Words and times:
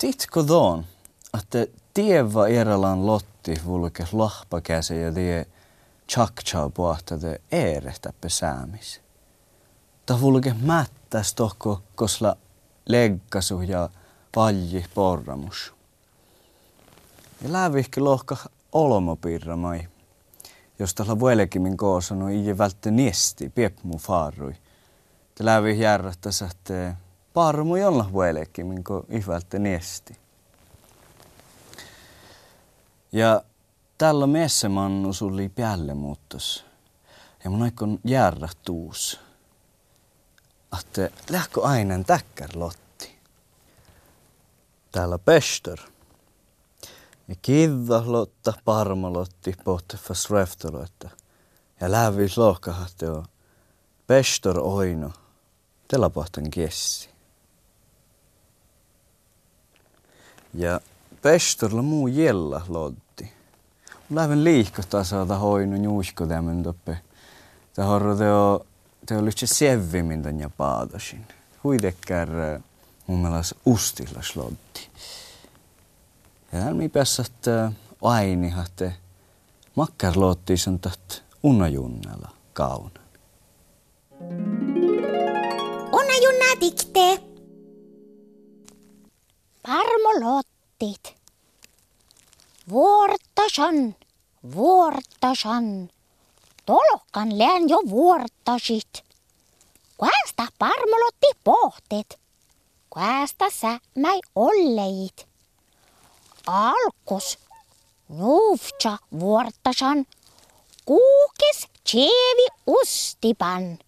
Titko 0.00 0.48
don, 0.48 0.84
että 1.38 1.66
tieva 1.94 2.46
eralan 2.46 3.06
lotti 3.06 3.60
vulke 3.64 4.04
lahpakäse 4.12 5.00
ja 5.00 5.12
tie 5.12 5.46
chakchau 6.08 6.70
puhta 6.70 7.18
te 7.18 7.40
eerehtä 7.52 8.12
pesäämis. 8.20 9.00
Ta 10.06 10.20
vulke 10.20 10.54
mättäs 10.62 11.34
tohko 11.34 11.82
kosla 11.94 12.36
leggasu 12.88 13.60
ja 13.60 13.88
palji 14.34 14.84
porramus. 14.94 15.72
Ja 17.42 17.52
lävihki 17.52 18.00
lohka 18.00 18.36
olmopirramai, 18.72 19.88
josta 20.78 21.04
la 21.08 21.20
vuelekimin 21.20 21.76
koosanu 21.76 22.26
ei 22.26 22.58
välttä 22.58 22.90
niesti 22.90 23.48
piepmu 23.48 23.98
faarui. 23.98 24.54
Te 25.34 25.44
lävih 25.44 25.78
järrättäs, 25.78 26.42
että 26.42 26.96
parmu 27.34 27.76
jolla 27.76 28.12
vuelekimin 28.12 28.84
ko 28.84 29.04
ei 29.08 29.24
välttä 29.26 29.58
niesti. 29.58 30.16
Ja 33.12 33.42
tällä 33.98 34.26
messemannu 34.26 35.12
suli 35.12 35.48
päälle 35.48 35.94
muuttos. 35.94 36.64
Ja 37.44 37.50
mun 37.50 37.62
aikon 37.62 37.98
järrä 38.04 38.48
tuus. 38.64 39.20
Että 40.80 41.10
lähkö 41.30 41.62
aina 41.62 42.04
täkkär 42.04 42.50
lotti. 42.54 43.18
Täällä 44.92 45.18
pester. 45.18 45.78
Ja 47.28 47.34
kivva 47.42 48.02
lotta 48.06 48.52
parmalotti 48.64 49.54
pohtefas 49.64 50.30
reftoloitta. 50.30 51.10
Ja 51.80 51.90
lävis 51.90 52.38
lohkahatte 52.38 53.10
on 53.10 53.24
pester 54.06 54.58
oino. 54.58 55.12
Tällä 55.88 56.10
pohtan 56.10 56.50
kessi. 56.50 57.10
Ja 60.54 60.80
pestorla 61.22 61.82
muu 61.82 62.06
jella 62.06 62.62
lotti. 62.68 63.32
Lähden 64.10 64.44
liikkoa 64.44 65.04
saada 65.04 65.36
hoinu 65.36 65.82
juusko 65.82 66.26
tämän 66.26 66.62
toppe. 66.62 66.98
Tämä 67.74 67.88
horro 67.88 68.16
teo, 68.16 68.66
teo 69.06 69.24
lyhtsä 69.24 69.46
sevvimin 69.46 70.22
tän 70.22 70.40
ja 70.40 70.50
paadasin. 70.50 71.26
Huidekkär 71.64 72.28
mun 73.06 73.18
mielestä 73.18 73.54
ustilla 73.66 74.22
slotti. 74.22 74.88
Ja 76.52 76.58
täällä 76.60 76.74
mi 76.74 76.88
pääsät 76.88 77.32
aini, 78.02 78.54
että 78.64 78.92
makkar 79.74 80.12
lotti 80.16 80.56
sen 80.56 80.78
taht 80.78 81.22
unajunnella 81.42 82.30
kaunan. 82.52 82.92
Unajunna 85.92 86.60
dikte. 86.60 87.22
Parmolottit. 90.80 91.16
Vuortasan, 92.68 93.96
vuortasan. 94.54 95.90
Tolokkan 96.66 97.38
lään 97.38 97.68
jo 97.68 97.78
vuortasit. 97.90 99.04
Kuästä 99.96 100.46
parmolotti 100.58 101.26
pohtet. 101.44 102.20
Kuästä 102.90 103.50
sä 103.50 103.80
mäi 103.94 104.20
olleit. 104.34 105.26
Alkos. 106.46 107.38
Nuuvtsa 108.08 108.98
vuortasan. 109.20 110.06
Kuukes 110.84 111.66
tsevi 111.84 112.46
ustipan. 112.66 113.78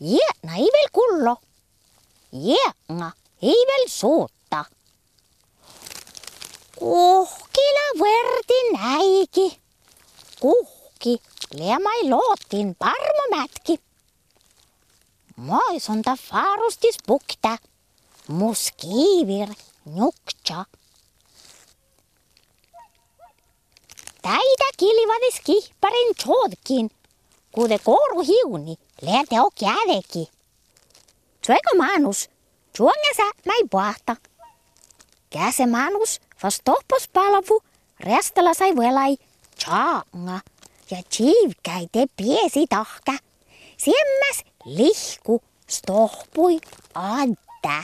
Jäänä 0.00 0.56
ei 0.56 0.70
veel 0.72 0.88
kullo. 0.92 1.36
Jäänä 2.32 3.12
ei 3.42 3.66
veel 3.66 3.88
suutta. 3.88 4.31
Kuhkila 6.82 7.86
verti 8.00 8.58
näiki. 8.72 9.60
Kuhki 10.40 11.22
liemai 11.54 12.10
lootin 12.10 12.74
parmomätki. 12.78 13.80
Moisonta 15.36 16.16
farustis 16.30 16.96
bukta. 17.06 17.58
Muskivir 18.28 19.48
njuktsa. 19.84 20.64
Täitä 24.22 24.68
kilivadis 24.76 25.40
kihparin 25.44 26.14
tjodkin. 26.24 26.90
Kude 27.52 27.78
koru 27.78 28.20
hiuni, 28.20 28.76
lääte 29.02 29.40
o 29.40 29.50
kädeki. 29.60 30.30
Tueko 31.46 31.72
manus, 31.76 32.30
tuonga 32.76 33.32
mäi 33.46 33.62
puhta. 33.70 34.31
Käse 35.32 35.66
manus, 35.66 36.20
toppos 36.64 37.08
palvu, 37.08 37.62
restala 38.00 38.54
sai 38.54 38.76
velai, 38.76 39.16
tjaanga 39.56 40.40
ja 40.90 41.02
tjivkäi 41.08 41.86
te 41.92 42.06
piesi 42.16 42.66
tahka. 42.68 43.12
Siemmäs 43.76 44.44
lihku 44.64 45.42
stohpui 45.68 46.60
adda. 46.94 47.82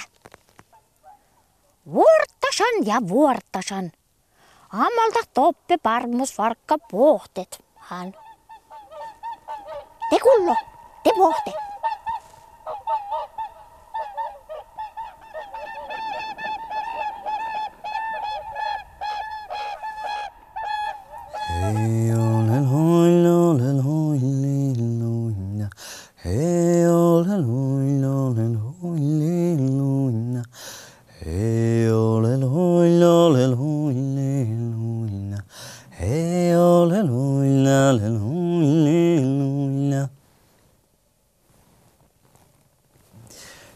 Vuortasan 1.93 2.87
ja 2.87 3.01
vuortasan. 3.09 3.93
Ammalta 4.73 5.21
toppe 5.35 5.79
parmus 5.83 6.39
varkka 6.39 6.79
pohtet, 6.91 7.65
hän. 7.77 8.15
Te 10.11 10.19
kullo, 10.19 10.55
te 11.03 11.11
pohte. 11.17 11.68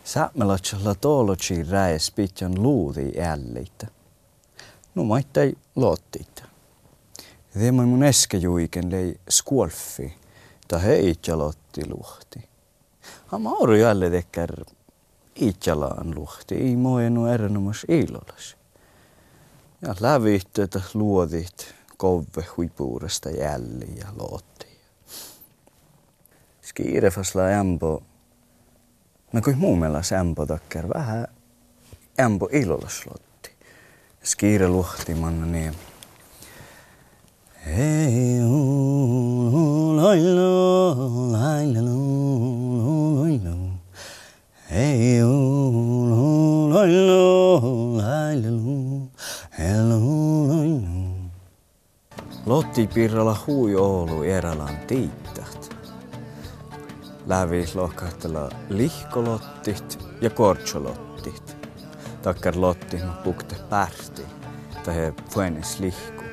Saamelaisella 0.04 0.94
toolochi 0.94 1.62
räes 1.62 2.10
pitjan 2.10 2.62
luudi 2.62 3.12
älleitä. 3.20 3.86
No 4.94 5.04
maittai 5.04 5.54
loottiita. 5.76 6.44
Teeman 7.58 7.88
mun 7.88 8.04
eskejuiken 8.04 8.90
lei 8.90 9.20
skuolfi, 9.30 10.14
ta 10.68 10.78
lotti 11.36 11.88
luhti. 11.88 12.51
Amma 13.32 13.50
oru 13.50 13.74
jälle 13.74 14.10
tekkär 14.10 14.64
iitjalaan 15.40 16.14
luhti, 16.14 16.54
ei 16.54 16.76
moenu 16.76 17.26
erinomas 17.26 17.86
ilolas. 17.88 18.56
Ja 19.82 19.94
lävihtötä 20.00 20.80
luodit 20.94 21.74
kove 21.96 22.46
huipuuresta 22.56 23.30
jälli 23.30 23.98
ja 23.98 24.06
lootti. 24.16 24.66
Skiirefasla 26.62 27.42
ämpo, 27.42 28.02
no 29.32 29.40
kui 29.40 29.54
muu 29.54 29.76
meelas 29.76 30.12
ämpo 30.12 30.46
takkär 30.46 30.88
vähän 30.88 31.26
ämpo 32.20 32.48
ilolas 32.52 33.06
lotti. 33.06 33.50
Skiire 34.24 34.68
luhti 34.68 35.14
manna 35.14 35.46
niin. 35.46 35.74
Hei, 37.66 38.40
lailo, 39.96 39.96
lailo, 39.96 41.32
lailo. 41.32 42.51
Lotti 52.46 52.86
pirralla 52.86 53.36
hui 53.46 53.76
Oulu 53.76 54.22
erälan 54.22 54.76
tiittäht. 54.86 55.74
Lävis 57.26 57.74
lohkahtella 57.74 58.50
lihkolottit 58.68 59.98
ja 60.20 60.30
kortsolottit. 60.30 61.56
Takkar 62.22 62.54
lotti 62.56 62.96
no 62.96 63.12
pukte 63.24 63.56
pärti, 63.70 64.22
tai 64.84 65.12
fuenes 65.30 65.80
lihku. 65.80 66.24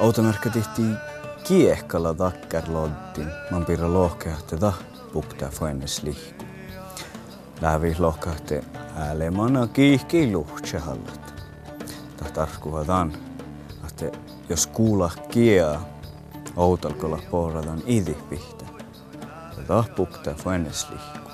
Automerkka 0.00 0.50
tihti 0.50 0.82
kiehkalla 1.44 2.14
takkar 2.14 2.62
lottin, 2.68 3.28
man 3.50 3.64
pirra 3.64 3.92
lohkahte 3.92 4.56
ta 4.56 4.72
pukta 5.12 5.48
fuenes 5.48 6.02
lihku. 6.02 6.39
Lävis 7.60 8.00
lohkahte 8.00 8.64
äälemana 8.96 9.66
kiihki 9.66 10.32
luhtsehallat. 10.32 11.44
Tahtarkuha 12.16 12.84
tan, 12.84 13.12
että 13.88 14.18
jos 14.48 14.66
kuulla 14.66 15.10
kiea, 15.30 15.80
outalkolla 16.56 17.18
pohradan 17.30 17.82
idipihtä. 17.86 18.64
Ja 19.56 19.62
tahpukta 19.66 20.34
fuenes 20.34 20.90
lihku. 20.90 21.30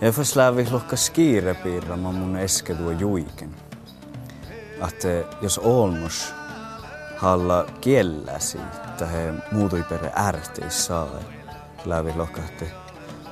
Ja 0.00 0.12
för 0.12 0.24
slävi 0.24 0.70
lokka 0.70 0.96
skiirepiirra 0.96 1.96
mä 1.96 2.12
mun 2.12 2.36
eske 2.36 2.74
tuo 2.74 2.90
juiken. 2.90 3.50
Että 4.88 5.36
jos 5.42 5.58
olmus 5.58 6.34
halla 7.16 7.66
kielläsi, 7.80 8.58
että 8.74 9.06
he 9.06 9.34
muutui 9.52 9.82
perä 9.82 10.12
ärteis 10.16 10.86
saa, 10.86 11.08
lävi 11.84 12.12
lokka, 12.16 12.42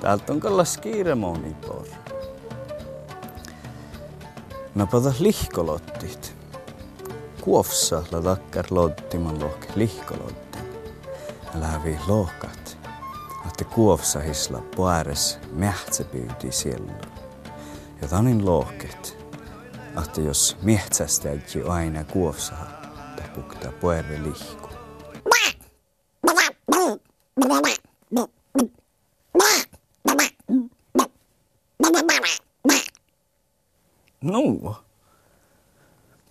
täältä 0.00 0.32
on 0.32 0.40
kalla 0.40 0.64
skiire 0.64 1.14
moni 1.14 1.56
por. 1.66 1.86
Napata 4.74 5.12
lihkolottit. 5.18 6.34
Kuofsa 7.40 8.02
la 8.12 8.22
takkar 8.22 8.66
lottiman 8.70 9.40
lohke 9.40 9.68
lihkolottin. 9.74 10.62
Lävi 11.54 11.98
lohkat 12.06 12.60
että 13.60 13.74
kuovsahisla 13.74 14.62
puares 14.76 15.38
mähtsäpyyti 15.52 16.52
siellä. 16.52 16.92
Ja 18.02 18.08
tanin 18.08 18.46
lohket, 18.46 19.18
että 20.04 20.20
jos 20.20 20.56
miehtsästäjä 20.62 21.40
aina 21.68 22.04
kuovsaa, 22.04 22.82
tapukta 23.16 23.72
puere 23.80 24.22
lihku. 24.22 24.70
No, 34.20 34.82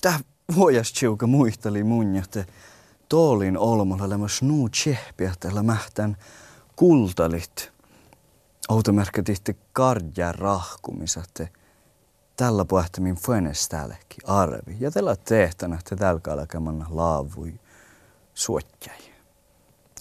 tää 0.02 0.20
vuojas 0.56 0.94
chiuka 0.94 1.28
muisteli 1.28 1.84
mun, 1.84 2.16
että 2.16 2.46
toolin 3.10 3.58
olmalla 3.58 4.10
lämmäs 4.10 4.42
nuu 4.42 4.70
tsehpiä 4.70 5.34
tällä 5.40 5.64
mähtän 5.64 6.18
kultalit. 6.76 7.72
Automerkkatitti 8.70 9.58
kardja 9.74 10.32
rahkumisat. 10.32 11.42
Tällä 12.36 12.66
pohtimin 12.66 13.16
fuenes 13.16 13.70
täälläkin 13.70 14.30
arvi. 14.30 14.78
Ja 14.80 14.92
tällä 14.92 15.16
tehtänä, 15.16 15.76
että 15.76 15.96
tällä 15.96 16.20
kalkemanna 16.20 16.86
laavui 16.90 17.60
suotjai. 18.34 19.00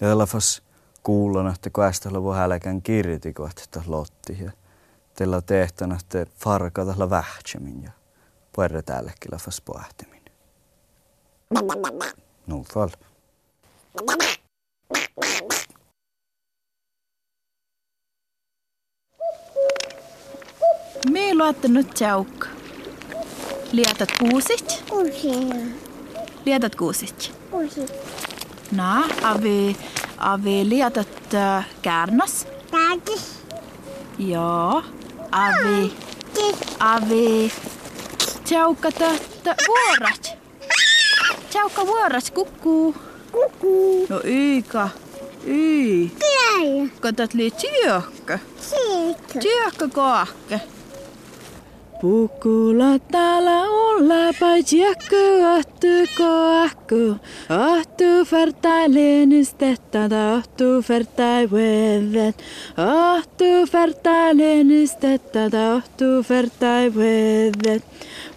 Ja 0.01 0.07
tällä 0.07 0.25
fas 0.25 0.61
kuulon, 1.03 1.47
että 1.47 1.69
kuestella 1.69 2.23
voi 2.23 2.37
hälkän 2.37 2.81
että 3.63 3.81
lotti. 3.87 4.37
Ja 4.43 4.51
tällä 5.19 5.41
tehtänä, 5.41 5.97
että 5.99 6.25
farka 6.39 6.85
tällä 6.85 7.09
vähtsämin 7.09 7.83
ja 7.83 7.91
puerre 8.55 8.81
täälläkin 8.81 9.31
fas 9.39 9.61
pohtimin. 9.61 10.23
No 12.47 12.63
fall. 12.73 12.89
Me 21.11 21.33
luottanut 21.33 21.93
tjauk. 21.93 22.47
Lietat 23.71 24.09
kuusit? 24.19 24.83
Kuusi. 24.89 25.29
Lietat 26.45 26.75
kuusit. 26.75 27.31
Kuusi. 27.51 27.85
Na, 28.71 29.03
avi, 29.23 29.77
avi 30.17 30.69
lietat 30.69 31.33
äh, 31.33 31.67
kärnas? 31.81 32.47
Tätis. 32.71 33.39
Joo. 34.19 34.83
Avi, 35.31 35.93
avi. 36.79 37.51
Tjaukka 38.43 38.91
tähtä 38.91 39.55
vuorat. 39.67 40.37
Tjaukka 41.49 41.87
vuoras 41.87 42.31
kukkuu. 42.31 42.95
Kuku. 43.31 44.05
No 44.09 44.21
yika. 44.23 44.89
Yi. 45.47 46.11
Täällä. 46.19 46.89
Katat 46.99 47.33
lii 47.33 47.51
tjökkö. 47.51 48.39
Siikö. 48.61 49.39
Tjökkö 49.39 49.89
koakke. 49.93 50.61
Pukula 52.01 52.99
täällä 53.11 53.61
olla 53.63 54.33
paitsikö 54.39 55.47
ahtu 55.47 55.87
koakku. 56.17 57.15
Ahtu 57.49 58.25
färtai 58.25 58.93
lenistetta, 58.93 59.99
ahtu 60.33 60.81
färtai 60.81 61.51
vevet. 61.51 62.35
Ahtu 62.77 63.65
färtai 63.71 64.37
lenistetta, 64.37 65.39
ahtu 65.75 66.23
färtai 66.23 66.95
vevet. 66.95 67.83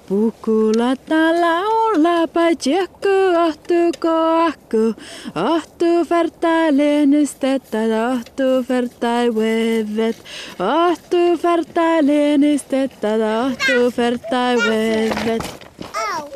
Pukula 0.09 0.97
täällä 1.09 1.61
olla 1.61 2.29
paitsikö 2.29 3.41
ahtu 3.41 3.75
koakku. 4.01 4.95
Ahtu 5.35 6.05
färtai 6.09 6.77
lenistetta, 6.77 7.79
ahtu 8.11 8.43
färtai 8.69 9.35
vevet. 9.35 10.17
Ahtu 10.59 11.39
färtai 11.43 12.07
lenistetta, 12.07 13.09
ahtu 13.45 13.91
färtai 13.97 14.57
vevet. 14.57 15.69
Au. 16.17 16.29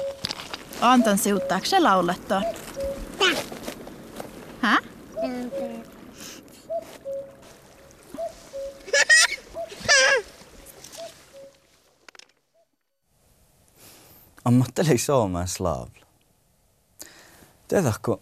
Anton 0.80 1.18
siuttaako 1.18 1.66
se 1.66 1.80
laulettoon? 1.80 2.42
Tää. 3.18 4.78
Hä? 14.46 14.48
ammatteli 14.48 14.98
Suomen 14.98 15.48
slaavla. 15.48 16.06
Tiedätkö, 17.68 18.16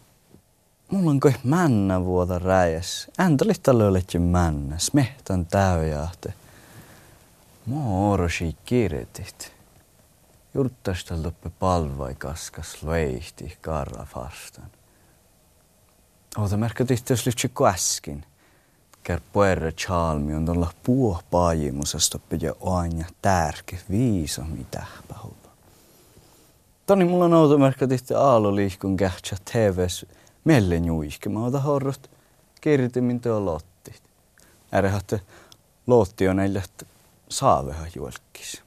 mulla 0.90 1.10
on 1.10 1.20
kuin 1.20 1.36
männä 1.44 2.04
vuoda 2.04 2.38
räjäs. 2.38 3.10
Tällä 3.62 3.86
oletje 3.86 4.20
männä, 4.20 4.78
smehtän 4.78 5.46
täyjähte. 5.46 6.34
Mä 7.66 7.76
orosi 7.84 8.56
kirjoitit. 8.64 9.52
Jurttastel 10.54 11.22
toppe 11.22 11.50
palvai 11.50 12.14
kaskas 12.14 12.82
leihti 12.82 13.58
karra 13.60 14.04
fastan. 14.04 14.70
Ota 16.36 16.56
merkkatit 16.56 17.10
jos 17.10 17.26
lyhtsä 17.26 17.48
äsken. 17.68 18.26
Kär 19.02 19.20
puerre 19.32 19.72
chalmi 19.72 20.34
on 20.34 20.46
tuolla 20.46 20.72
puo 20.82 21.22
paajimusesta 21.30 22.18
ja 22.40 22.54
aina 22.62 23.04
tärke 23.22 23.78
viisa 23.90 24.42
mitä 24.44 24.86
pahupa. 25.08 25.43
Toni 26.86 27.04
mulla 27.04 27.24
on 27.24 27.34
automerkkatit 27.34 28.10
aalo 28.10 28.54
liikun 28.54 28.96
kähtsä 28.96 29.36
TVs 29.52 30.06
melle 30.44 30.76
juiske. 30.76 31.28
Mä 31.28 31.44
otan 31.44 31.62
horrot 31.62 32.10
kirjoitimin 32.60 33.20
tuo 33.20 33.44
lottit. 33.44 34.02
Ärehatte 34.74 35.20
lotti 35.86 36.28
on 36.28 36.36
näille 36.36 36.62
saaveha 37.28 37.86
juolkis. 37.96 38.62